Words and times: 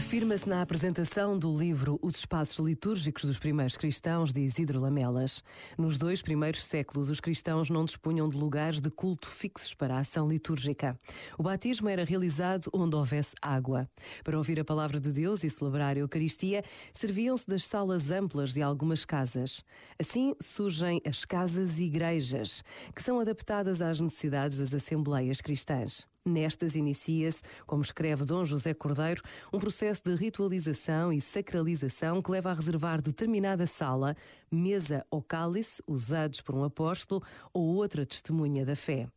Afirma-se 0.00 0.48
na 0.48 0.62
apresentação 0.62 1.38
do 1.38 1.56
livro 1.56 1.98
Os 2.00 2.16
Espaços 2.16 2.64
Litúrgicos 2.64 3.24
dos 3.24 3.38
Primeiros 3.38 3.76
Cristãos, 3.76 4.32
de 4.32 4.40
Isidro 4.40 4.80
Lamelas. 4.80 5.42
Nos 5.76 5.98
dois 5.98 6.22
primeiros 6.22 6.64
séculos, 6.64 7.10
os 7.10 7.20
cristãos 7.20 7.68
não 7.68 7.84
dispunham 7.84 8.28
de 8.28 8.36
lugares 8.36 8.80
de 8.80 8.88
culto 8.88 9.28
fixos 9.28 9.74
para 9.74 9.96
a 9.96 9.98
ação 9.98 10.28
litúrgica. 10.28 10.98
O 11.36 11.42
batismo 11.42 11.88
era 11.88 12.04
realizado 12.04 12.70
onde 12.72 12.96
houvesse 12.96 13.34
água. 13.42 13.88
Para 14.24 14.38
ouvir 14.38 14.58
a 14.58 14.64
palavra 14.64 14.98
de 14.98 15.12
Deus 15.12 15.44
e 15.44 15.50
celebrar 15.50 15.96
a 15.96 16.00
Eucaristia, 16.00 16.64
serviam-se 16.94 17.46
das 17.46 17.64
salas 17.64 18.10
amplas 18.10 18.52
de 18.52 18.62
algumas 18.62 19.04
casas. 19.04 19.64
Assim 19.98 20.34
surgem 20.40 21.02
as 21.04 21.24
casas-igrejas, 21.24 22.64
que 22.94 23.02
são 23.02 23.20
adaptadas 23.20 23.82
às 23.82 24.00
necessidades 24.00 24.58
das 24.58 24.72
assembleias 24.72 25.40
cristãs. 25.40 26.08
Nestas 26.26 26.76
inicia-se, 26.76 27.42
como 27.66 27.80
escreve 27.80 28.26
Dom 28.26 28.44
José 28.44 28.74
Cordeiro, 28.74 29.22
um 29.50 29.58
processo 29.58 30.02
de 30.04 30.14
ritualização 30.14 31.10
e 31.10 31.18
sacralização 31.18 32.20
que 32.20 32.30
leva 32.30 32.50
a 32.50 32.54
reservar 32.54 33.00
determinada 33.00 33.66
sala, 33.66 34.14
mesa 34.50 35.06
ou 35.10 35.22
cálice 35.22 35.82
usados 35.86 36.42
por 36.42 36.54
um 36.54 36.62
apóstolo 36.62 37.22
ou 37.54 37.74
outra 37.74 38.04
testemunha 38.04 38.66
da 38.66 38.76
fé. 38.76 39.08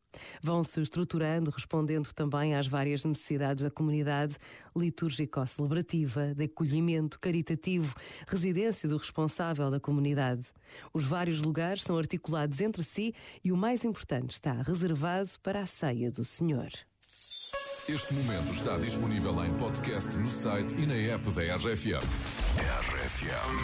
Vão-se 0.41 0.81
estruturando, 0.81 1.51
respondendo 1.51 2.13
também 2.13 2.55
às 2.55 2.67
várias 2.67 3.05
necessidades 3.05 3.63
da 3.63 3.71
comunidade 3.71 4.35
litúrgico-celebrativa, 4.75 6.33
de 6.33 6.43
acolhimento 6.45 7.19
caritativo, 7.19 7.95
residência 8.27 8.89
do 8.89 8.97
responsável 8.97 9.69
da 9.71 9.79
comunidade. 9.79 10.47
Os 10.93 11.05
vários 11.05 11.41
lugares 11.41 11.83
são 11.83 11.97
articulados 11.97 12.61
entre 12.61 12.83
si 12.83 13.13
e 13.43 13.51
o 13.51 13.57
mais 13.57 13.85
importante 13.85 14.31
está 14.31 14.53
reservado 14.53 15.13
para 15.41 15.61
a 15.61 15.65
ceia 15.65 16.11
do 16.11 16.23
Senhor. 16.23 16.69
Este 17.87 18.13
momento 18.13 18.53
está 18.53 18.77
disponível 18.77 19.43
em 19.43 19.53
podcast 19.57 20.15
no 20.17 20.29
site 20.29 20.75
e 20.77 20.85
na 20.85 20.95
app 20.95 21.29
da 21.31 21.41
RFM. 21.57 22.01
RFM. 22.89 23.63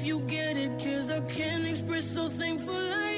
If 0.00 0.06
you 0.06 0.20
get 0.20 0.56
it, 0.56 0.70
cause 0.78 1.10
I 1.10 1.20
can't 1.20 1.66
express 1.66 2.16
how 2.16 2.28
thankful 2.28 2.74
I 2.74 3.10
am. 3.12 3.17